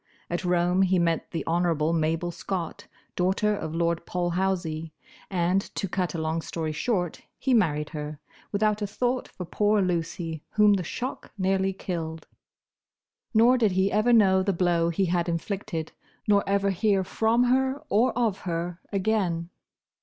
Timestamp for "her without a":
7.89-8.87